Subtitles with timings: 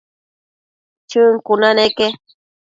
[1.09, 2.07] Chën cuna neque